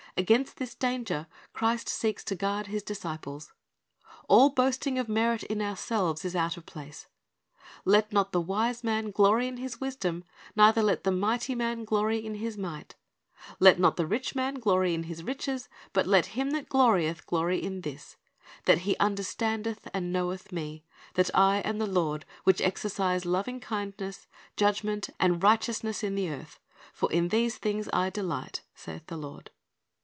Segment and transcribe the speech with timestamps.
[0.17, 3.53] Against this danger Christ seeks to guard His disciples.
[4.27, 7.07] All boasting of merit in ourselves is out of place.
[7.87, 12.17] 'T.et not the wise man glory in his wisdom, neither let the mighty man glory
[12.23, 12.95] in his might,
[13.57, 17.63] let not the rich man glory in his riches; but let him that glorieth, glory
[17.63, 18.17] in this,
[18.65, 20.83] that he understandeth and knoweth Me,
[21.13, 24.27] that I am the Lord which exercise loving kindness,
[24.57, 26.59] judgment, and right eousness in the earth;
[26.91, 29.51] for in these things I delight, saith the Lord."